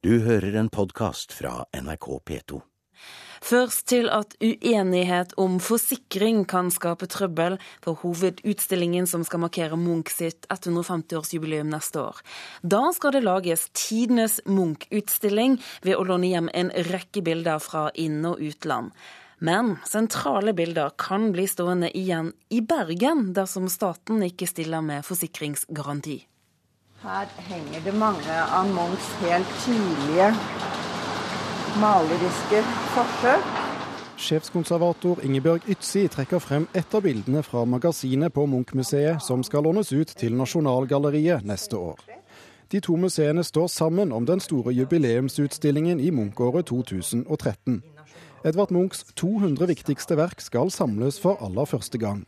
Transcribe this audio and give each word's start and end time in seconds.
Du 0.00 0.14
hører 0.24 0.54
en 0.56 0.70
podkast 0.72 1.34
fra 1.36 1.66
NRK 1.76 2.06
P2. 2.24 2.58
Først 3.44 3.82
til 3.92 4.06
at 4.08 4.32
uenighet 4.40 5.34
om 5.36 5.58
forsikring 5.60 6.46
kan 6.48 6.70
skape 6.72 7.04
trøbbel 7.12 7.58
for 7.84 8.00
hovedutstillingen 8.00 9.04
som 9.10 9.26
skal 9.28 9.42
markere 9.44 9.76
Munch 9.76 10.14
sitt 10.16 10.48
150-årsjubileum 10.48 11.68
neste 11.74 12.00
år. 12.00 12.22
Da 12.64 12.80
skal 12.96 13.12
det 13.18 13.26
lages 13.26 13.66
tidenes 13.76 14.38
Munch-utstilling 14.48 15.60
ved 15.84 15.98
å 16.00 16.08
låne 16.08 16.32
hjem 16.32 16.48
en 16.48 16.72
rekke 16.88 17.20
bilder 17.20 17.60
fra 17.60 17.90
inn- 17.92 18.24
og 18.24 18.40
utland. 18.40 18.96
Men 19.36 19.76
sentrale 19.84 20.56
bilder 20.56 20.96
kan 20.96 21.28
bli 21.36 21.44
stående 21.44 21.92
igjen 21.92 22.32
i 22.48 22.64
Bergen 22.64 23.34
dersom 23.36 23.68
staten 23.68 24.24
ikke 24.24 24.48
stiller 24.48 24.80
med 24.80 25.04
forsikringsgaranti. 25.04 26.22
Her 27.02 27.26
henger 27.36 27.80
det 27.84 27.94
mange 27.96 28.34
av 28.52 28.66
Munchs 28.68 29.06
helt 29.22 29.52
tidlige 29.64 30.26
maleriske 31.80 32.58
forsøk. 32.92 33.46
Sjefskonservator 34.20 35.22
Ingebjørg 35.24 35.64
Ytzi 35.72 36.02
trekker 36.12 36.42
frem 36.44 36.66
et 36.76 36.92
av 36.92 37.00
bildene 37.06 37.40
fra 37.46 37.62
magasinet 37.64 38.34
på 38.36 38.44
Munch-museet 38.44 39.24
som 39.24 39.40
skal 39.40 39.64
lånes 39.64 39.94
ut 39.96 40.12
til 40.12 40.36
Nasjonalgalleriet 40.36 41.46
neste 41.48 41.80
år. 41.80 42.04
De 42.68 42.82
to 42.84 43.00
museene 43.00 43.46
står 43.48 43.72
sammen 43.72 44.12
om 44.12 44.28
den 44.28 44.44
store 44.44 44.76
jubileumsutstillingen 44.76 46.04
i 46.04 46.12
Munch-året 46.12 46.68
2013. 46.68 47.80
Edvard 48.42 48.70
Munchs 48.70 49.04
200 49.20 49.66
viktigste 49.68 50.16
verk 50.16 50.40
skal 50.40 50.70
samles 50.72 51.18
for 51.20 51.36
aller 51.44 51.66
første 51.68 51.98
gang. 52.00 52.22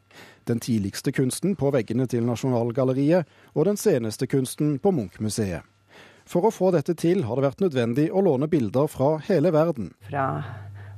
Den 0.44 0.58
tidligste 0.60 1.08
kunsten 1.16 1.54
på 1.56 1.70
veggene 1.72 2.04
til 2.04 2.26
Nasjonalgalleriet, 2.28 3.24
og 3.56 3.64
den 3.64 3.80
seneste 3.80 4.28
kunsten 4.28 4.74
på 4.76 4.92
Munch-museet. 4.92 5.64
For 6.28 6.44
å 6.44 6.52
få 6.52 6.68
dette 6.76 6.92
til 7.00 7.24
har 7.24 7.40
det 7.40 7.46
vært 7.46 7.64
nødvendig 7.64 8.10
å 8.12 8.20
låne 8.28 8.50
bilder 8.52 8.92
fra 8.92 9.14
hele 9.24 9.54
verden. 9.56 9.88
Fra 10.04 10.26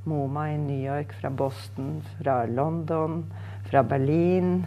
MoMA 0.02 0.48
i 0.50 0.58
New 0.58 0.82
York, 0.82 1.14
fra 1.20 1.30
Boston, 1.30 2.00
fra 2.18 2.40
London, 2.50 3.22
fra 3.70 3.84
Berlin, 3.86 4.64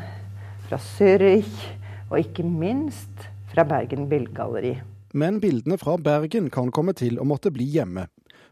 fra 0.69 0.79
Zürich 0.79 1.67
og 2.07 2.21
ikke 2.23 2.47
minst 2.47 3.27
fra 3.51 3.67
Bergen 3.67 4.07
Bildgalleri. 4.07 4.77
Men 5.11 5.41
bildene 5.43 5.75
fra 5.81 5.99
Bergen 5.99 6.47
kan 6.53 6.71
komme 6.71 6.95
til 6.95 7.19
å 7.19 7.27
måtte 7.27 7.51
bli 7.51 7.67
hjemme. 7.75 8.07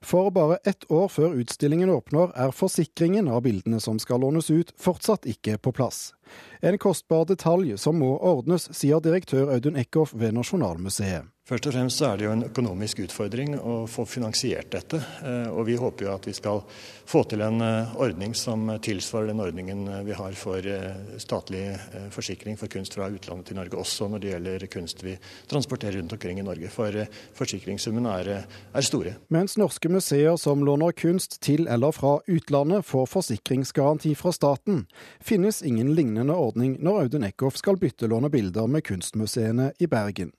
For 0.06 0.30
bare 0.30 0.58
ett 0.64 0.92
år 0.92 1.08
før 1.10 1.34
utstillingen 1.42 1.90
åpner, 1.90 2.30
er 2.38 2.52
forsikringen 2.54 3.26
av 3.26 3.42
bildene 3.48 3.80
som 3.82 3.98
skal 3.98 4.22
lånes 4.22 4.52
ut, 4.54 4.70
fortsatt 4.78 5.26
ikke 5.26 5.58
på 5.58 5.74
plass. 5.74 6.12
En 6.62 6.78
kostbar 6.78 7.26
detalj 7.26 7.74
som 7.82 7.98
må 7.98 8.12
ordnes, 8.22 8.68
sier 8.70 9.02
direktør 9.02 9.50
Audun 9.56 9.80
Eckhoff 9.82 10.14
ved 10.14 10.38
Nasjonalmuseet. 10.38 11.26
Først 11.46 11.68
og 11.70 11.76
fremst 11.76 12.02
er 12.02 12.16
det 12.18 12.26
jo 12.26 12.32
en 12.34 12.48
økonomisk 12.48 13.04
utfordring 13.04 13.52
å 13.62 13.74
få 13.86 14.02
finansiert 14.10 14.72
dette. 14.74 14.98
Eh, 15.22 15.52
og 15.54 15.68
vi 15.68 15.76
håper 15.78 16.08
jo 16.08 16.14
at 16.16 16.26
vi 16.26 16.32
skal 16.34 16.64
få 17.06 17.20
til 17.30 17.44
en 17.46 17.62
eh, 17.62 17.92
ordning 18.02 18.32
som 18.34 18.64
tilsvarer 18.82 19.30
den 19.30 19.44
ordningen 19.44 19.84
eh, 19.86 20.00
vi 20.08 20.16
har 20.18 20.34
for 20.34 20.66
statlig 21.22 21.60
forsikring 22.16 22.58
for 22.58 22.72
kunst 22.74 22.98
fra 22.98 23.12
utlandet 23.14 23.52
til 23.52 23.60
Norge, 23.60 23.78
også 23.78 24.08
når 24.10 24.24
det 24.24 24.32
gjelder 24.32 24.66
kunst 24.74 25.04
vi 25.06 25.14
transporterer 25.52 26.00
rundt 26.00 26.16
omkring 26.18 26.42
i 26.42 26.46
Norge. 26.48 26.72
For 26.74 26.98
forsikringssummene 27.38 28.14
er, 28.24 28.32
er 28.74 28.88
store. 28.88 29.14
Mens 29.30 29.54
norske 29.62 29.92
museer 29.94 30.40
som 30.42 30.64
låner 30.66 30.98
kunst 30.98 31.38
til 31.46 31.70
eller 31.70 31.94
fra 31.94 32.16
utlandet 32.26 32.88
får 32.90 33.06
forsikringsgaranti 33.12 34.16
fra 34.18 34.34
staten, 34.34 34.88
finnes 35.22 35.62
ingen 35.62 35.94
lignende 35.94 36.34
ordning 36.34 36.80
når 36.82 37.04
Audun 37.04 37.30
Eckhoff 37.30 37.62
skal 37.62 37.78
byttelåne 37.78 38.34
bilder 38.34 38.66
med 38.66 38.88
kunstmuseene 38.90 39.70
i 39.78 39.92
Bergen. 39.94 40.34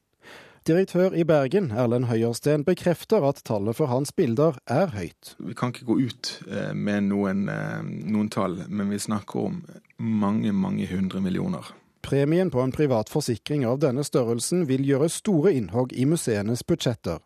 Direktør 0.66 1.14
i 1.14 1.22
Bergen, 1.22 1.68
Erlend 1.70 2.08
Høyersten, 2.10 2.64
bekrefter 2.66 3.22
at 3.28 3.38
tallet 3.46 3.76
for 3.78 3.86
hans 3.86 4.10
bilder 4.10 4.56
er 4.66 4.90
høyt. 4.96 5.36
Vi 5.38 5.54
kan 5.54 5.70
ikke 5.70 5.86
gå 5.86 5.96
ut 6.08 6.30
eh, 6.50 6.72
med 6.74 7.06
noen, 7.06 7.44
eh, 7.46 7.84
noen 7.86 8.26
tall, 8.34 8.56
men 8.66 8.90
vi 8.90 8.98
snakker 8.98 9.44
om 9.44 9.60
mange, 10.02 10.50
mange 10.50 10.88
hundre 10.90 11.22
millioner. 11.22 11.70
Premien 12.02 12.50
på 12.50 12.64
en 12.64 12.74
privat 12.74 13.12
forsikring 13.14 13.62
av 13.66 13.78
denne 13.84 14.02
størrelsen 14.06 14.66
vil 14.66 14.82
gjøre 14.88 15.06
store 15.10 15.54
innhogg 15.54 15.94
i 15.94 16.02
museenes 16.06 16.66
budsjetter. 16.66 17.22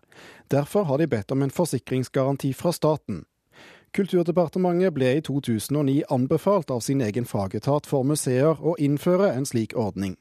Derfor 0.52 0.84
har 0.92 1.00
de 1.00 1.08
bedt 1.08 1.32
om 1.32 1.40
en 1.40 1.52
forsikringsgaranti 1.52 2.52
fra 2.52 2.74
staten. 2.76 3.24
Kulturdepartementet 3.96 4.94
ble 4.94 5.16
i 5.18 5.22
2009 5.26 6.04
anbefalt 6.14 6.70
av 6.70 6.80
sin 6.86 7.00
egen 7.02 7.26
fagetat 7.26 7.88
for 7.90 8.06
museer 8.06 8.60
å 8.62 8.76
innføre 8.78 9.32
en 9.34 9.48
slik 9.48 9.74
ordning. 9.74 10.14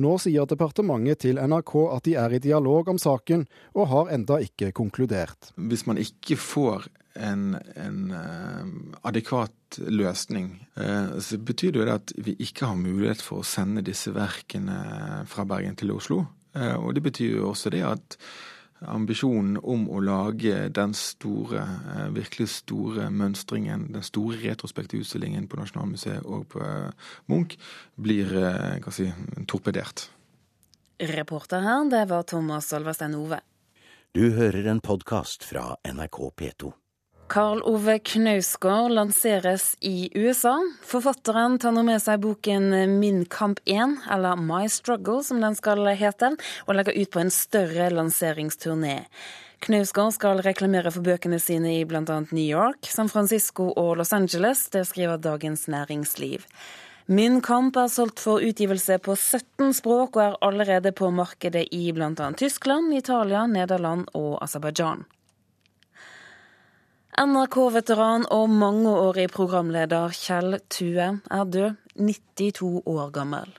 Nå 0.00 0.14
sier 0.22 0.48
departementet 0.48 1.20
til 1.26 1.36
NRK 1.36 1.74
at 1.92 2.06
de 2.08 2.14
er 2.16 2.32
i 2.32 2.40
dialog 2.40 2.88
om 2.88 3.00
saken, 3.00 3.44
og 3.76 3.90
har 3.92 4.12
enda 4.16 4.38
ikke 4.40 4.72
konkludert. 4.72 5.52
Hvis 5.60 5.84
man 5.84 6.00
ikke 6.00 6.38
får 6.40 6.88
en, 7.20 7.58
en 7.76 7.98
uh, 8.16 8.64
adekvat 9.04 9.76
løsning, 9.92 10.54
uh, 10.80 11.18
så 11.20 11.36
betyr 11.36 11.76
det 11.76 11.92
at 11.92 12.14
vi 12.16 12.38
ikke 12.40 12.70
har 12.70 12.80
mulighet 12.80 13.20
for 13.20 13.42
å 13.42 13.46
sende 13.46 13.84
disse 13.84 14.14
verkene 14.16 15.26
fra 15.28 15.44
Bergen 15.44 15.76
til 15.76 15.92
Oslo. 15.92 16.24
Uh, 16.56 16.78
og 16.80 16.96
det 16.96 17.04
betyr 17.04 17.36
jo 17.36 17.52
også 17.52 17.76
det 17.76 17.84
at 17.84 18.16
ambisjonen 18.88 19.58
om 19.62 19.84
å 19.90 20.00
lage 20.02 20.68
den 20.74 20.94
store, 20.94 21.62
eh, 21.62 22.08
virkelig 22.14 22.48
store 22.48 23.10
mønstringen, 23.10 23.92
den 23.92 24.02
store 24.02 24.40
retrospektive 24.42 25.04
utstillingen 25.04 25.48
på 25.48 25.60
Nasjonalmuseet 25.60 26.26
og 26.26 26.48
på 26.48 26.62
eh, 26.64 26.90
Munch, 27.26 27.56
blir 27.96 28.34
eh, 28.36 28.90
si, 28.90 29.08
torpedert. 29.46 30.08
Reporter 31.02 31.64
her, 31.64 31.88
det 31.90 32.04
var 32.10 32.22
Thomas 32.22 32.72
Olverstein 32.72 33.14
Ove. 33.18 33.40
Du 34.12 34.30
hører 34.36 34.66
en 34.68 34.80
podkast 34.80 35.44
fra 35.44 35.76
NRK 35.88 36.18
P2. 36.36 36.72
Karl 37.32 37.62
Ove 37.64 37.98
Knausgård 37.98 38.90
lanseres 38.90 39.76
i 39.80 40.10
USA. 40.14 40.58
Forfatteren 40.84 41.54
tar 41.58 41.72
nå 41.72 41.80
med 41.86 42.02
seg 42.04 42.18
boken 42.20 42.66
Min 42.98 43.22
kamp 43.24 43.62
1, 43.64 43.94
eller 44.12 44.36
My 44.36 44.66
Struggle 44.68 45.22
som 45.24 45.40
den 45.40 45.56
skal 45.56 45.80
hete, 45.96 46.34
og 46.66 46.76
legger 46.76 46.98
ut 46.98 47.10
på 47.14 47.22
en 47.22 47.32
større 47.32 47.86
lanseringsturné. 47.94 48.98
Knausgård 49.64 50.12
skal 50.18 50.42
reklamere 50.44 50.92
for 50.92 51.06
bøkene 51.06 51.38
sine 51.40 51.72
i 51.78 51.86
bl.a. 51.88 52.02
New 52.04 52.44
York, 52.44 52.84
San 52.92 53.08
Francisco 53.08 53.70
og 53.80 53.94
Los 54.02 54.12
Angeles. 54.12 54.66
Det 54.68 54.84
skriver 54.90 55.16
Dagens 55.16 55.64
Næringsliv. 55.72 56.44
Min 57.08 57.40
kamp 57.40 57.80
er 57.80 57.88
solgt 57.88 58.20
for 58.20 58.44
utgivelse 58.44 59.00
på 59.00 59.16
17 59.16 59.72
språk 59.80 60.20
og 60.20 60.26
er 60.26 60.38
allerede 60.44 60.92
på 60.92 61.08
markedet 61.08 61.64
i 61.72 61.96
bl.a. 61.96 62.12
Tyskland, 62.36 62.92
Italia, 62.92 63.46
Nederland 63.48 64.12
og 64.12 64.36
Aserbajdsjan. 64.44 65.08
NRK-veteran 67.12 68.22
og 68.32 68.46
mangeårig 68.48 69.26
programleder 69.34 70.14
Kjell 70.16 70.54
Tue 70.72 71.08
er 71.12 71.50
død, 71.52 71.74
92 72.00 72.86
år 72.88 73.10
gammel. 73.12 73.50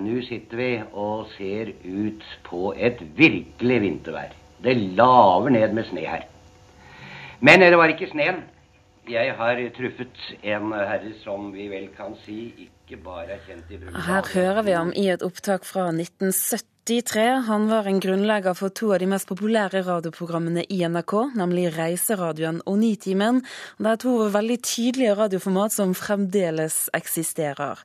Nå 0.00 0.22
sitter 0.24 0.56
vi 0.56 0.68
og 0.96 1.26
ser 1.34 1.74
ut 1.84 2.24
på 2.46 2.72
et 2.72 3.02
virkelig 3.18 3.78
vintervær. 3.84 4.32
Det 4.64 4.76
laver 4.96 5.52
ned 5.52 5.76
med 5.76 5.84
sne 5.90 6.06
her. 6.08 6.24
Men 7.44 7.60
det 7.60 7.76
var 7.76 7.92
ikke 7.92 8.08
sneen. 8.14 8.40
Jeg 9.10 9.36
har 9.36 9.60
truffet 9.76 10.26
en 10.40 10.72
herre 10.72 11.12
som 11.20 11.50
vi 11.52 11.68
vel 11.68 11.90
kan 11.92 12.16
si 12.24 12.54
ikke 12.64 13.02
bare 13.04 13.36
er 13.36 13.44
kjent 13.44 13.68
i 13.68 13.76
Brumunddal 13.76 14.08
Her 14.08 14.32
hører 14.32 14.62
vi 14.62 14.78
ham 14.78 14.92
i 14.96 15.08
et 15.12 15.24
opptak 15.26 15.68
fra 15.68 15.90
1970. 15.90 16.71
1983. 16.82 17.46
Han 17.46 17.68
var 17.68 17.86
en 17.86 18.00
grunnlegger 18.00 18.54
for 18.58 18.68
to 18.74 18.88
av 18.90 18.98
de 18.98 19.06
mest 19.06 19.28
populære 19.28 19.84
radioprogrammene 19.86 20.64
i 20.66 20.80
NRK, 20.82 21.12
nemlig 21.38 21.68
Reiseradioen 21.76 22.58
og 22.66 22.80
Nitimen. 22.80 23.38
Det 23.78 23.92
er 23.92 24.00
to 24.02 24.14
veldig 24.34 24.56
tydelige 24.66 25.14
radioformat 25.14 25.76
som 25.76 25.94
fremdeles 25.94 26.88
eksisterer. 26.98 27.78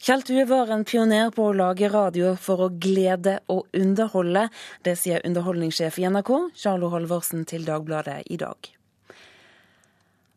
Kjell 0.00 0.24
Tue 0.24 0.48
var 0.48 0.72
en 0.72 0.86
pioner 0.88 1.28
på 1.28 1.50
å 1.50 1.58
lage 1.60 1.92
radio 1.92 2.32
for 2.40 2.64
å 2.64 2.72
glede 2.72 3.42
og 3.52 3.68
underholde. 3.76 4.48
Det 4.80 4.96
sier 4.96 5.28
underholdningssjef 5.28 6.00
i 6.00 6.08
NRK, 6.08 6.34
Charlo 6.56 6.88
Halvorsen, 6.96 7.44
til 7.44 7.68
Dagbladet 7.68 8.22
i 8.32 8.40
dag. 8.40 8.77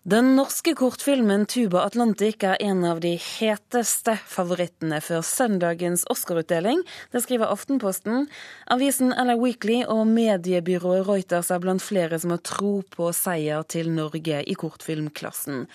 Den 0.01 0.31
norske 0.33 0.71
kortfilmen 0.73 1.43
'Tuba 1.45 1.83
Atlantic' 1.85 2.41
er 2.41 2.57
en 2.59 2.79
av 2.89 3.03
de 3.03 3.11
heteste 3.21 4.15
favorittene 4.25 4.97
før 4.97 5.21
søndagens 5.21 6.07
Oscar-utdeling. 6.09 6.79
Det 7.13 7.21
skriver 7.21 7.51
Aftenposten. 7.53 8.25
Avisen 8.65 9.13
LA 9.13 9.35
Weekly 9.37 9.83
og 9.85 10.07
mediebyrået 10.09 11.05
Reuters 11.05 11.51
er 11.53 11.61
blant 11.61 11.85
flere 11.85 12.17
som 12.17 12.33
har 12.33 12.41
tro 12.41 12.71
på 12.81 13.11
seier 13.13 13.61
til 13.69 13.91
Norge 13.93 14.41
i 14.41 14.55
kortfilmklassen. 14.57 15.67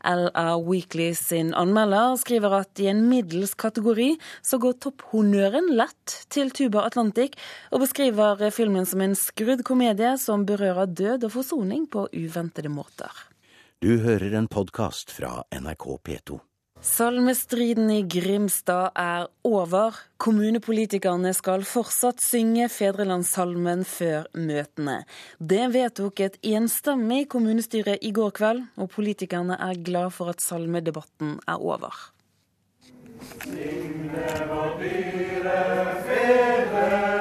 LA 0.00 0.46
Weekly 0.64 1.10
sin 1.12 1.52
anmelder 1.52 2.16
skriver 2.24 2.56
at 2.62 2.80
i 2.80 2.88
en 2.88 3.04
middels 3.10 3.52
kategori 3.52 4.14
så 4.40 4.56
går 4.64 4.80
topphonøren 4.80 5.68
lett 5.76 6.16
til 6.32 6.48
Tuba 6.56 6.86
Atlantic, 6.88 7.36
og 7.68 7.84
beskriver 7.84 8.48
filmen 8.48 8.88
som 8.88 9.04
en 9.04 9.12
skrudd 9.12 9.60
komedie 9.60 10.16
som 10.16 10.48
berører 10.48 10.88
død 10.88 11.28
og 11.28 11.36
forsoning 11.36 11.84
på 11.84 12.08
uventede 12.16 12.72
måter. 12.72 13.33
Du 13.84 13.98
hører 14.00 14.32
en 14.38 14.46
podkast 14.48 15.10
fra 15.12 15.42
NRK 15.52 15.82
P2. 16.08 16.38
Salmestriden 16.80 17.90
i 17.92 17.98
Grimstad 18.08 18.96
er 18.96 19.26
over. 19.44 19.98
Kommunepolitikerne 20.16 21.34
skal 21.36 21.66
fortsatt 21.68 22.22
synge 22.24 22.70
fedrelandssalmen 22.72 23.84
før 23.84 24.24
møtene. 24.40 25.02
Det 25.36 25.66
vedtok 25.74 26.22
et 26.24 26.38
enstemmig 26.54 27.26
kommunestyre 27.34 27.98
i 28.00 28.14
går 28.16 28.32
kveld, 28.40 28.62
og 28.80 28.88
politikerne 28.94 29.60
er 29.68 29.82
glad 29.84 30.16
for 30.16 30.32
at 30.32 30.40
salmedebatten 30.40 31.36
er 31.44 31.60
over. 31.60 31.92
Signe 33.44 34.24
vår 34.48 34.78
dyre 34.80 35.60
fedreland, 36.08 37.13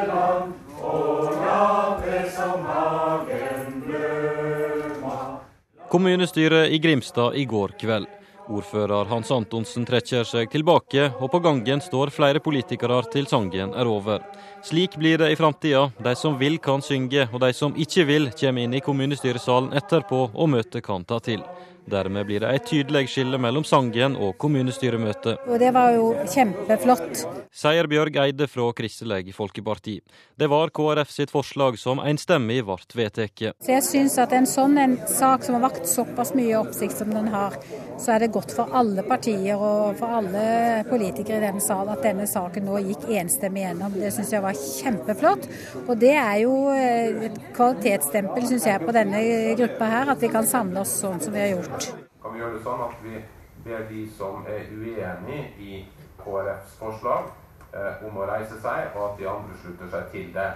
Kommunestyret 5.94 6.72
i 6.72 6.80
Grimstad 6.80 7.36
i 7.36 7.46
går 7.46 7.76
kveld. 7.80 8.08
Ordfører 8.50 9.06
Hans 9.06 9.30
Antonsen 9.32 9.86
trekker 9.86 10.26
seg 10.26 10.50
tilbake, 10.50 11.04
og 11.22 11.30
på 11.30 11.42
gangen 11.46 11.84
står 11.86 12.10
flere 12.10 12.42
politikere 12.42 12.98
til 13.14 13.28
sangen 13.30 13.76
er 13.78 13.86
over. 13.86 14.24
Slik 14.66 14.98
blir 14.98 15.22
det 15.22 15.30
i 15.30 15.38
framtida. 15.38 15.84
De 16.02 16.16
som 16.18 16.40
vil 16.40 16.58
kan 16.58 16.82
synge, 16.82 17.28
og 17.30 17.44
de 17.46 17.52
som 17.54 17.78
ikke 17.78 18.08
vil 18.10 18.26
kommer 18.34 18.66
inn 18.66 18.74
i 18.74 18.82
kommunestyresalen 18.82 19.70
etterpå 19.78 20.24
og 20.34 20.50
møtet 20.56 20.82
kan 20.82 21.06
ta 21.06 21.22
til. 21.22 21.46
Dermed 21.90 22.26
blir 22.26 22.44
det 22.44 22.52
et 22.56 22.68
tydelig 22.68 23.10
skille 23.12 23.38
mellom 23.42 23.66
sangen 23.68 24.16
og 24.16 24.38
kommunestyremøtet. 24.40 25.42
Og 25.48 25.60
Det 25.60 25.72
var 25.76 25.92
jo 25.98 26.14
kjempeflott. 26.32 27.26
Sier 27.54 27.86
Bjørg 27.86 28.16
Eide 28.18 28.48
fra 28.50 28.70
Kristelig 28.74 29.34
Folkeparti. 29.36 30.00
Det 30.40 30.48
var 30.50 30.72
KrF 30.74 31.12
sitt 31.12 31.30
forslag 31.32 31.78
som 31.78 32.00
enstemmig 32.02 32.64
ble 32.66 32.78
vedtatt. 32.98 33.44
Jeg 33.68 33.84
syns 33.86 34.18
at 34.18 34.34
en 34.34 34.48
sånn 34.50 34.78
en 34.82 34.96
sak 35.08 35.44
som 35.46 35.60
har 35.60 35.68
vakt 35.68 35.86
såpass 35.90 36.34
mye 36.34 36.56
oppsikt 36.58 36.98
som 36.98 37.12
den 37.14 37.28
har, 37.34 37.60
så 38.02 38.16
er 38.16 38.24
det 38.24 38.32
godt 38.34 38.56
for 38.56 38.74
alle 38.74 39.04
partier 39.06 39.60
og 39.60 40.00
for 40.00 40.18
alle 40.18 40.82
politikere 40.90 41.38
i 41.38 41.46
denne 41.46 41.62
sal 41.64 41.92
at 41.94 42.02
denne 42.06 42.26
saken 42.30 42.66
nå 42.66 42.80
gikk 42.88 43.06
enstemmig 43.22 43.68
gjennom. 43.68 44.00
Det 44.00 44.12
syns 44.16 44.34
jeg 44.34 44.44
var 44.44 44.58
kjempeflott. 44.58 45.48
Og 45.86 45.94
det 46.02 46.16
er 46.16 46.40
jo 46.42 46.56
eh, 46.74 47.28
et 47.30 47.38
kvalitetsstempel, 47.54 48.48
syns 48.50 48.68
jeg, 48.72 48.82
på 48.82 48.96
denne 48.96 49.22
gruppa 49.60 49.92
her, 49.94 50.14
at 50.16 50.24
vi 50.24 50.32
kan 50.34 50.48
samle 50.50 50.82
oss 50.82 50.96
sånn 51.04 51.22
som 51.22 51.36
vi 51.36 51.44
har 51.44 51.54
gjort 51.54 51.73
gjort. 51.74 52.06
Kan 52.24 52.34
vi 52.34 52.44
gjøre 52.44 52.58
det 52.58 52.64
sånn 52.66 52.84
at 52.88 53.02
vi 53.04 53.24
ber 53.64 53.86
de 53.90 54.04
som 54.18 54.48
er 54.50 54.70
uenig 54.72 55.42
i 55.60 55.82
KrFs 56.22 56.78
forslag, 56.80 57.32
eh, 57.74 58.06
om 58.08 58.18
å 58.18 58.28
reise 58.30 58.60
seg, 58.62 58.94
og 58.96 59.12
at 59.12 59.20
de 59.20 59.30
andre 59.30 59.60
slutter 59.62 59.92
seg 59.94 60.10
til 60.16 60.32
det. 60.36 60.50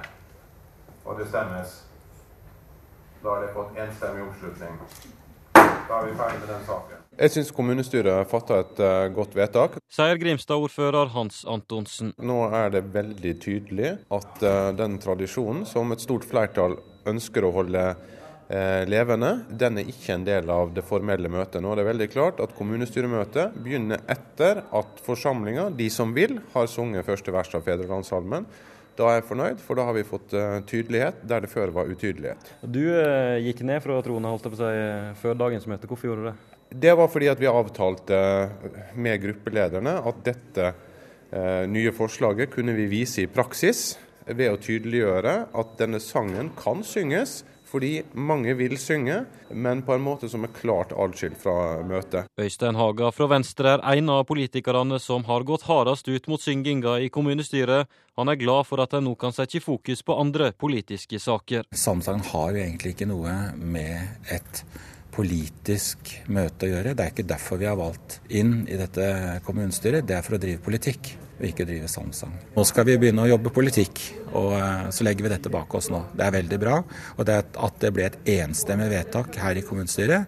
Og 1.06 1.20
det 1.20 1.28
stemmes. 1.32 1.82
Da 3.24 3.30
har 3.34 3.46
det 3.46 3.54
fått 3.56 3.78
enstemmig 3.80 4.28
oppslutning. 4.28 4.80
Da 5.58 6.02
er 6.02 6.10
vi 6.10 6.16
ferdig 6.20 6.40
med 6.44 6.50
den 6.52 6.66
saken. 6.68 7.04
Jeg 7.18 7.34
syns 7.34 7.50
kommunestyret 7.56 8.30
fatta 8.30 8.60
et 8.62 8.80
uh, 8.84 9.08
godt 9.16 9.34
vedtak. 9.34 9.78
Sier 9.90 10.20
Grimstad-ordfører 10.22 11.10
Hans 11.16 11.40
Antonsen. 11.50 12.12
Nå 12.20 12.44
er 12.54 12.70
det 12.76 12.84
veldig 12.94 13.34
tydelig 13.42 13.96
at 14.14 14.44
uh, 14.44 14.70
den 14.78 15.00
tradisjonen 15.02 15.64
som 15.66 15.96
et 15.96 16.04
stort 16.04 16.28
flertall 16.28 16.78
ønsker 17.10 17.48
å 17.48 17.54
holde 17.56 17.88
levende. 18.48 19.34
Den 19.52 19.82
er 19.82 19.90
ikke 19.92 20.14
en 20.14 20.24
del 20.24 20.48
av 20.54 20.70
det 20.72 20.86
formelle 20.88 21.28
møtet. 21.28 21.60
Nå 21.60 21.74
er 21.74 21.82
det 21.82 21.88
veldig 21.90 22.08
klart 22.14 22.40
at 22.40 22.54
kommunestyremøtet 22.56 23.58
begynner 23.60 24.00
etter 24.08 24.62
at 24.72 25.02
forsamlinga, 25.04 25.68
de 25.76 25.90
som 25.92 26.14
vil, 26.16 26.38
har 26.54 26.70
sunget 26.72 27.08
første 27.08 27.34
vers 27.36 27.52
av 27.58 27.66
Fedrelandssalmen. 27.68 28.48
Da 28.98 29.12
er 29.12 29.20
jeg 29.20 29.28
fornøyd, 29.30 29.60
for 29.62 29.78
da 29.78 29.86
har 29.86 29.94
vi 29.94 30.06
fått 30.08 30.34
uh, 30.34 30.58
tydelighet 30.66 31.20
der 31.30 31.44
det 31.46 31.52
før 31.52 31.70
var 31.76 31.90
utydelighet. 31.92 32.50
Du 32.66 32.82
uh, 32.82 33.38
gikk 33.46 33.62
ned 33.68 33.84
fra 33.84 34.00
tronen 34.06 34.32
holdt 34.32 34.48
jeg 34.48 34.56
på 34.56 34.58
å 34.58 34.64
si, 34.64 35.20
før 35.22 35.38
dagens 35.44 35.68
møte. 35.70 35.90
Hvorfor 35.90 36.10
gjorde 36.10 36.24
du 36.24 36.30
det? 36.32 36.38
Det 36.88 36.96
var 37.00 37.12
fordi 37.12 37.30
at 37.32 37.40
vi 37.40 37.52
avtalte 37.52 38.18
med 38.98 39.22
gruppelederne 39.24 39.94
at 40.02 40.26
dette 40.26 40.74
nye 41.68 41.92
forslaget 41.92 42.52
kunne 42.54 42.72
vi 42.76 42.86
vise 42.88 43.26
i 43.26 43.30
praksis 43.32 43.98
ved 44.28 44.52
å 44.52 44.60
tydeliggjøre 44.64 45.34
at 45.60 45.74
denne 45.80 46.00
sangen 46.04 46.54
kan 46.60 46.84
synges 46.88 47.42
fordi 47.68 47.92
mange 48.14 48.54
vil 48.58 48.78
synge, 48.80 49.22
men 49.52 49.84
på 49.86 49.96
en 49.96 50.04
måte 50.04 50.30
som 50.32 50.46
er 50.48 50.54
klart 50.56 50.94
atskilt 50.96 51.40
fra 51.42 51.84
møtet. 51.88 52.30
Øystein 52.40 52.80
Haga 52.80 53.12
fra 53.16 53.30
Venstre 53.32 53.78
er 53.78 54.00
en 54.00 54.12
av 54.14 54.26
politikerne 54.30 55.00
som 55.04 55.26
har 55.28 55.46
gått 55.48 55.68
hardest 55.68 56.08
ut 56.08 56.30
mot 56.32 56.42
synginga 56.42 56.98
i 57.04 57.12
kommunestyret. 57.14 57.92
Han 58.18 58.32
er 58.32 58.40
glad 58.40 58.68
for 58.70 58.82
at 58.84 58.96
de 58.96 59.04
nå 59.04 59.16
kan 59.20 59.36
sette 59.36 59.62
fokus 59.64 60.04
på 60.04 60.18
andre 60.18 60.52
politiske 60.58 61.20
saker. 61.22 61.68
Samsang 61.76 62.24
har 62.32 62.54
jo 62.56 62.64
egentlig 62.64 62.96
ikke 62.96 63.10
noe 63.10 63.36
med 63.58 64.32
et 64.34 64.64
politisk 65.18 66.12
møte 66.30 66.68
å 66.68 66.76
gjøre. 66.76 66.94
Det 66.94 67.06
er 67.06 67.14
ikke 67.14 67.30
derfor 67.30 67.62
vi 67.62 67.70
har 67.70 67.80
valgt 67.80 68.20
inn 68.30 68.62
i 68.70 68.78
dette 68.78 69.08
kommunestyret, 69.46 70.06
det 70.06 70.20
er 70.20 70.26
for 70.26 70.38
å 70.38 70.42
drive 70.42 70.62
politikk 70.64 71.16
og 71.38 71.46
ikke 71.46 71.68
drive 71.70 71.90
samsang. 71.92 72.34
Nå 72.56 72.66
skal 72.68 72.88
vi 72.88 72.98
begynne 73.02 73.26
å 73.26 73.30
jobbe 73.30 73.54
politikk, 73.54 74.02
og 74.34 74.56
eh, 74.58 74.88
så 74.94 75.06
legger 75.06 75.28
vi 75.28 75.34
dette 75.36 75.54
bak 75.54 75.74
oss 75.78 75.92
nå. 75.94 76.04
Det 76.18 76.26
er 76.26 76.36
veldig 76.40 76.60
bra. 76.62 76.80
Og 77.18 77.30
det 77.30 77.38
at 77.54 77.80
det 77.84 77.94
ble 77.94 78.10
et 78.10 78.20
enstemmig 78.40 78.90
vedtak 78.94 79.38
her 79.42 79.60
i 79.60 79.66
kommunestyret, 79.66 80.26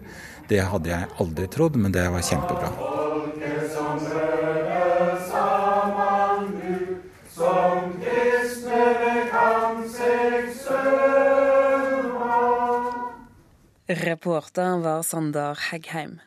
det 0.50 0.62
hadde 0.66 0.90
jeg 0.90 1.10
aldri 1.22 1.46
trodd, 1.50 1.78
men 1.78 1.94
det 1.94 2.08
var 2.10 2.26
kjempebra. 2.26 2.72
Reporter 13.90 14.78
var 14.82 15.02
Sander 15.02 15.58
Heggheim. 15.70 16.20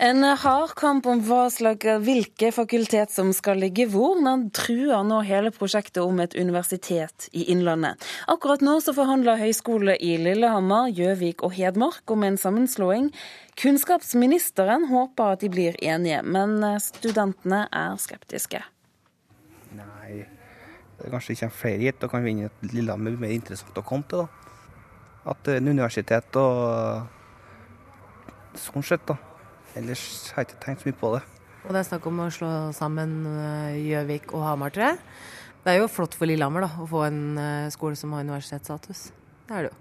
En 0.00 0.22
hard 0.22 0.74
kamp 0.78 1.06
om 1.10 1.18
slags, 1.50 1.86
hvilke 2.06 2.52
fakultet 2.54 3.10
som 3.10 3.32
skal 3.34 3.58
ligge 3.58 3.88
hvor, 3.90 4.14
men 4.22 4.44
truer 4.54 5.02
nå 5.02 5.24
hele 5.26 5.50
prosjektet 5.50 5.98
om 6.04 6.20
et 6.22 6.36
universitet 6.38 7.26
i 7.34 7.48
Innlandet. 7.50 7.98
Akkurat 8.30 8.62
nå 8.62 8.76
så 8.78 8.94
forhandler 8.94 9.40
høyskole 9.42 9.96
i 9.98 10.12
Lillehammer, 10.22 10.86
Gjøvik 10.94 11.42
og 11.42 11.50
Hedmark 11.58 12.14
om 12.14 12.22
en 12.22 12.38
sammenslåing. 12.38 13.10
Kunnskapsministeren 13.58 14.86
håper 14.86 15.34
at 15.34 15.42
de 15.42 15.50
blir 15.50 15.74
enige, 15.82 16.22
men 16.22 16.62
studentene 16.78 17.64
er 17.66 17.98
skeptiske. 17.98 18.62
Nei, 19.74 20.22
det 20.94 21.08
er 21.08 21.16
kanskje 21.16 21.34
ikke 21.34 21.54
flere 21.58 21.88
hit 21.88 22.06
og 22.06 22.14
kan 22.14 22.22
vinne 22.22 22.52
et 22.52 22.70
Lillehammer 22.70 23.18
mer 23.18 23.34
interessant 23.34 23.74
å 23.74 23.82
komme 23.82 24.06
til. 24.06 24.22
da. 24.22 24.30
At 25.34 25.56
en 25.58 25.74
universitet 25.74 26.38
og 26.38 27.02
sånn 28.54 28.86
sett, 28.86 29.02
da 29.10 29.18
Ellers 29.76 30.04
har 30.32 30.44
jeg 30.44 30.52
ikke 30.52 30.62
tenkt 30.64 30.84
så 30.84 30.88
mye 30.88 31.00
på 31.00 31.10
det. 31.16 31.24
Og 31.66 31.74
det 31.74 31.80
er 31.82 31.88
snakk 31.90 32.06
om 32.08 32.22
å 32.24 32.30
slå 32.32 32.52
sammen 32.76 33.18
eh, 33.28 33.80
Gjøvik 33.90 34.32
og 34.32 34.46
Hamar, 34.46 34.72
tror 34.72 34.90
jeg. 34.90 35.02
Det 35.64 35.74
er 35.74 35.82
jo 35.82 35.90
flott 35.92 36.14
for 36.16 36.30
Lillehammer 36.30 36.64
da, 36.64 36.70
å 36.80 36.86
få 36.88 37.02
en 37.08 37.20
eh, 37.42 37.68
skole 37.74 37.98
som 37.98 38.14
har 38.16 38.24
universitetsstatus. 38.24 39.10
Det 39.48 39.56
er 39.58 39.68
det 39.68 39.72
jo. 39.72 39.76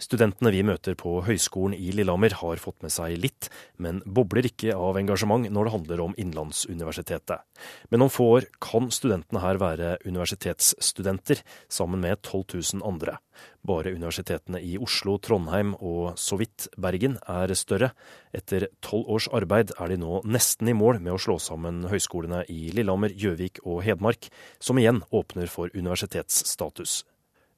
Studentene 0.00 0.48
vi 0.54 0.62
møter 0.64 0.94
på 0.96 1.18
Høgskolen 1.26 1.74
i 1.76 1.90
Lillehammer 1.92 2.32
har 2.40 2.60
fått 2.62 2.80
med 2.80 2.92
seg 2.94 3.18
litt, 3.20 3.50
men 3.76 4.00
bobler 4.08 4.48
ikke 4.48 4.72
av 4.72 4.96
engasjement 4.96 5.44
når 5.52 5.68
det 5.68 5.74
handler 5.74 6.02
om 6.06 6.14
Innlandsuniversitetet. 6.20 7.44
Men 7.92 8.06
om 8.06 8.12
få 8.12 8.30
år 8.38 8.46
kan 8.64 8.88
studentene 8.94 9.42
her 9.44 9.60
være 9.60 9.98
universitetsstudenter, 10.06 11.44
sammen 11.68 12.00
med 12.00 12.22
12 12.22 12.46
000 12.80 12.86
andre. 12.88 13.18
Bare 13.60 13.92
universitetene 13.92 14.62
i 14.64 14.78
Oslo, 14.80 15.18
Trondheim 15.20 15.74
og 15.76 16.16
så 16.20 16.40
vidt 16.40 16.70
Bergen 16.80 17.18
er 17.28 17.52
større. 17.58 17.92
Etter 18.32 18.70
tolv 18.84 19.04
års 19.12 19.28
arbeid 19.36 19.74
er 19.76 19.92
de 19.92 20.00
nå 20.00 20.22
nesten 20.24 20.72
i 20.72 20.76
mål 20.76 21.02
med 21.04 21.12
å 21.16 21.20
slå 21.20 21.36
sammen 21.42 21.84
høyskolene 21.92 22.46
i 22.48 22.70
Lillehammer, 22.72 23.12
Gjøvik 23.12 23.60
og 23.66 23.84
Hedmark, 23.84 24.32
som 24.64 24.80
igjen 24.80 25.04
åpner 25.12 25.52
for 25.52 25.68
universitetsstatus. 25.76 27.02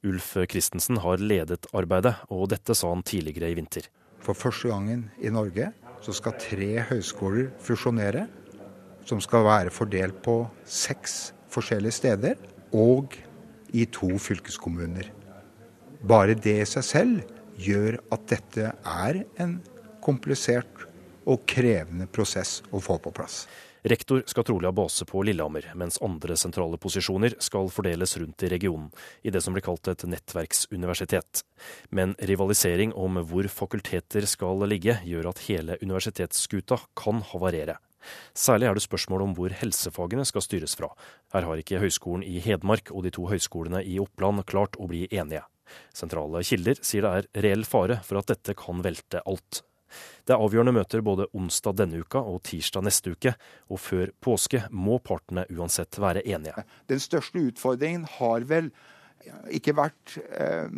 Ulf 0.03 0.33
Christensen 0.51 0.99
har 0.99 1.23
ledet 1.23 1.69
arbeidet, 1.77 2.17
og 2.27 2.49
dette 2.51 2.75
sa 2.75 2.91
han 2.91 3.05
tidligere 3.07 3.53
i 3.53 3.57
vinter. 3.59 3.87
For 4.23 4.35
første 4.39 4.71
gangen 4.71 5.09
i 5.23 5.31
Norge 5.31 5.71
så 6.03 6.15
skal 6.15 6.39
tre 6.43 6.71
høyskoler 6.91 7.53
fusjonere. 7.63 8.27
Som 9.07 9.19
skal 9.23 9.43
være 9.43 9.71
fordelt 9.75 10.21
på 10.23 10.37
seks 10.63 11.33
forskjellige 11.51 11.97
steder, 11.97 12.37
og 12.73 13.17
i 13.75 13.85
to 13.91 14.15
fylkeskommuner. 14.19 15.09
Bare 16.07 16.37
det 16.39 16.55
i 16.63 16.69
seg 16.69 16.87
selv 16.87 17.35
gjør 17.59 17.99
at 18.15 18.27
dette 18.31 18.71
er 18.71 19.23
en 19.43 19.59
komplisert 20.03 20.87
og 21.27 21.45
krevende 21.47 22.09
prosess 22.11 22.61
å 22.71 22.81
få 22.83 22.99
på 23.03 23.13
plass. 23.15 23.45
Rektor 23.83 24.23
skal 24.31 24.45
trolig 24.47 24.69
ha 24.69 24.73
base 24.73 25.05
på 25.05 25.25
Lillehammer, 25.27 25.65
mens 25.75 25.99
andre 26.07 26.37
sentrale 26.39 26.79
posisjoner 26.79 27.35
skal 27.43 27.71
fordeles 27.73 28.15
rundt 28.21 28.45
i 28.47 28.51
regionen, 28.53 28.93
i 29.27 29.31
det 29.35 29.43
som 29.43 29.57
blir 29.57 29.65
kalt 29.67 29.91
et 29.91 30.05
nettverksuniversitet. 30.07 31.43
Men 31.91 32.15
rivalisering 32.23 32.95
om 32.95 33.19
hvor 33.27 33.49
fakulteter 33.51 34.27
skal 34.31 34.63
ligge, 34.71 35.01
gjør 35.03 35.33
at 35.33 35.43
hele 35.49 35.81
universitetsskuta 35.83 36.79
kan 36.99 37.25
havarere. 37.33 37.81
Særlig 38.35 38.69
er 38.69 38.79
det 38.79 38.85
spørsmål 38.87 39.27
om 39.27 39.35
hvor 39.35 39.55
helsefagene 39.59 40.27
skal 40.31 40.47
styres 40.47 40.77
fra. 40.79 40.93
Her 41.35 41.47
har 41.49 41.59
ikke 41.59 41.83
Høgskolen 41.83 42.23
i 42.27 42.39
Hedmark 42.43 42.95
og 42.95 43.03
de 43.07 43.15
to 43.15 43.27
høyskolene 43.31 43.83
i 43.83 43.99
Oppland 44.03 44.47
klart 44.47 44.79
å 44.79 44.87
bli 44.91 45.09
enige. 45.11 45.43
Sentrale 45.95 46.43
kilder 46.47 46.79
sier 46.85 47.07
det 47.07 47.13
er 47.19 47.45
reell 47.47 47.67
fare 47.67 47.99
for 48.07 48.23
at 48.23 48.31
dette 48.31 48.55
kan 48.59 48.83
velte 48.85 49.23
alt. 49.27 49.63
Det 50.27 50.35
er 50.35 50.43
avgjørende 50.43 50.75
møter 50.77 51.05
både 51.05 51.29
onsdag 51.37 51.77
denne 51.81 52.03
uka 52.03 52.23
og 52.23 52.43
tirsdag 52.47 52.87
neste 52.87 53.15
uke, 53.17 53.35
og 53.73 53.81
før 53.83 54.15
påske 54.23 54.65
må 54.71 54.99
partene 55.05 55.47
uansett 55.53 55.99
være 56.03 56.25
enige. 56.25 56.67
Den 56.91 57.03
største 57.03 57.43
utfordringen 57.51 58.09
har 58.19 58.49
vel 58.51 58.73
ikke 59.55 59.75
vært 59.79 60.17
eh, 60.35 60.69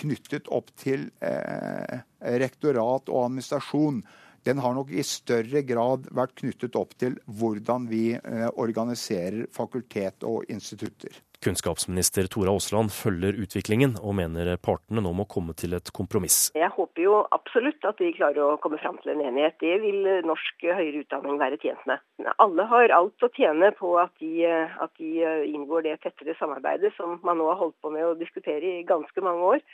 knyttet 0.00 0.48
opp 0.52 0.72
til 0.80 1.08
eh, 1.24 2.00
rektorat 2.42 3.08
og 3.08 3.28
administrasjon. 3.28 4.02
Den 4.46 4.60
har 4.62 4.76
nok 4.76 4.92
i 4.94 5.04
større 5.06 5.62
grad 5.66 6.06
vært 6.14 6.36
knyttet 6.40 6.76
opp 6.78 6.94
til 7.00 7.16
hvordan 7.26 7.88
vi 7.90 8.04
eh, 8.18 8.48
organiserer 8.52 9.48
fakultet 9.54 10.26
og 10.28 10.44
institutter. 10.52 11.16
Kunnskapsminister 11.44 12.28
Tora 12.32 12.52
Aasland 12.54 12.92
følger 12.94 13.36
utviklingen, 13.42 13.96
og 14.02 14.16
mener 14.18 14.54
partene 14.62 15.02
nå 15.04 15.12
må 15.16 15.26
komme 15.30 15.54
til 15.58 15.76
et 15.76 15.90
kompromiss. 15.96 16.50
Jeg 16.56 16.70
håper 16.74 17.04
jo 17.04 17.20
absolutt 17.34 17.84
at 17.88 18.00
vi 18.02 18.12
klarer 18.16 18.42
å 18.44 18.58
komme 18.62 18.80
fram 18.82 18.98
til 19.02 19.14
en 19.14 19.24
enighet. 19.28 19.58
Det 19.62 19.76
vil 19.84 20.06
norsk 20.26 20.66
høyere 20.66 21.04
utdanning 21.04 21.40
være 21.42 21.60
tjent 21.62 21.82
med. 21.90 22.02
Alle 22.42 22.68
har 22.70 22.94
alt 22.96 23.26
å 23.26 23.32
tjene 23.36 23.72
på 23.78 23.96
at 24.02 24.14
de, 24.22 24.46
at 24.46 24.92
de 25.00 25.12
inngår 25.52 25.86
det 25.86 25.98
tettere 26.04 26.36
samarbeidet 26.40 26.94
som 26.96 27.18
man 27.26 27.40
nå 27.40 27.50
har 27.52 27.60
holdt 27.60 27.78
på 27.84 27.92
med 27.94 28.08
å 28.08 28.16
diskutere 28.18 28.78
i 28.78 28.86
ganske 28.88 29.24
mange 29.24 29.52
år. 29.56 29.66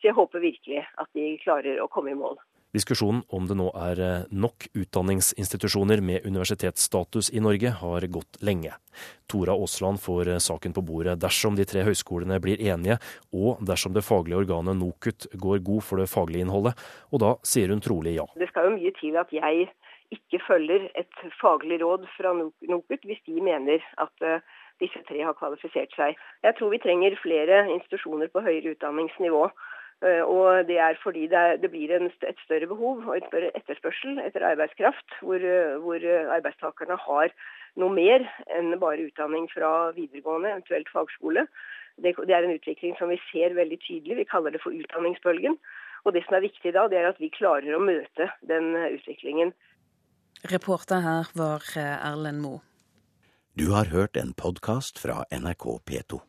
Så 0.00 0.08
jeg 0.08 0.16
håper 0.16 0.40
virkelig 0.40 0.80
at 0.96 1.10
de 1.16 1.34
klarer 1.42 1.82
å 1.82 1.90
komme 1.92 2.14
i 2.14 2.18
mål. 2.18 2.38
Diskusjonen 2.70 3.24
om 3.34 3.48
det 3.50 3.56
nå 3.58 3.66
er 3.74 4.00
eh, 4.04 4.26
nok 4.30 4.68
utdanningsinstitusjoner 4.78 5.98
med 6.06 6.26
universitetsstatus 6.26 7.32
i 7.34 7.42
Norge, 7.42 7.72
har 7.80 8.06
gått 8.06 8.38
lenge. 8.46 8.76
Tora 9.26 9.56
Aasland 9.58 9.98
får 10.02 10.30
eh, 10.30 10.38
saken 10.38 10.76
på 10.76 10.84
bordet 10.86 11.16
dersom 11.18 11.58
de 11.58 11.66
tre 11.66 11.82
høyskolene 11.88 12.38
blir 12.42 12.62
enige, 12.62 13.00
og 13.34 13.58
dersom 13.66 13.96
det 13.96 14.06
faglige 14.06 14.44
organet 14.44 14.78
NOKUT 14.78 15.32
går 15.34 15.64
god 15.66 15.82
for 15.88 15.98
det 15.98 16.06
faglige 16.12 16.46
innholdet. 16.46 16.78
Og 17.10 17.24
da 17.24 17.34
sier 17.42 17.74
hun 17.74 17.82
trolig 17.82 18.14
ja. 18.20 18.28
Det 18.38 18.50
skal 18.52 18.70
jo 18.70 18.76
mye 18.78 18.94
til 19.00 19.18
at 19.18 19.34
jeg 19.34 19.66
ikke 20.14 20.40
følger 20.46 20.86
et 20.98 21.20
faglig 21.40 21.80
råd 21.82 22.06
fra 22.14 22.36
NOKUT 22.38 23.02
hvis 23.06 23.22
de 23.26 23.42
mener 23.50 23.82
at 23.98 24.26
eh, 24.26 24.46
disse 24.80 25.02
tre 25.08 25.26
har 25.26 25.36
kvalifisert 25.38 25.92
seg. 25.98 26.14
Jeg 26.46 26.56
tror 26.58 26.70
vi 26.72 26.80
trenger 26.82 27.18
flere 27.20 27.64
institusjoner 27.74 28.30
på 28.32 28.46
høyere 28.46 28.76
utdanningsnivå. 28.76 29.42
Eh, 30.00 30.22
og 30.24 30.64
det 30.68 30.78
er 30.80 30.96
fordi 31.02 31.26
det, 31.28 31.70
blir 31.70 31.92
et 31.92 32.44
større 32.44 32.66
behov 32.66 33.02
og 33.04 33.16
en 33.16 33.26
større 33.28 33.50
etterspørsel 33.58 34.20
etter 34.24 34.46
arbeidskraft, 34.48 35.18
hvor, 35.20 35.36
eh, 35.36 35.76
hvor, 35.84 36.00
arbeidstakerne 36.36 36.96
har 36.96 37.34
noe 37.76 37.92
mer 37.92 38.24
enn 38.56 38.72
bare 38.80 39.10
utdanning 39.10 39.50
fra 39.52 39.92
videregående, 39.96 40.54
eventuelt 40.54 40.88
fagskole. 40.92 41.44
Det, 42.00 42.14
det, 42.16 42.32
er 42.32 42.48
en 42.48 42.56
utvikling 42.56 42.96
som 42.96 43.12
vi 43.12 43.20
ser 43.28 43.52
veldig 43.58 43.78
tydelig. 43.84 44.22
Vi 44.22 44.30
kaller 44.30 44.56
det 44.56 44.62
for 44.64 44.72
utdanningsbølgen. 44.72 45.58
Og 46.08 46.16
det 46.16 46.24
som 46.24 46.38
er 46.38 46.46
viktig 46.48 46.72
da, 46.72 46.86
det 46.88 46.96
er 46.96 47.10
at 47.10 47.20
vi 47.20 47.28
klarer 47.28 47.76
å 47.76 47.82
møte 47.84 48.30
den 48.48 48.72
utviklingen. 48.72 49.52
Reporter 50.48 51.04
her 51.04 51.28
var 51.36 51.66
Erlend 51.76 52.40
Moe. 52.40 52.64
Du 53.52 53.74
har 53.74 53.92
hørt 53.92 54.16
en 54.16 54.32
podkast 54.32 54.96
fra 55.02 55.26
NRK 55.28 55.66
P2. 55.84 56.22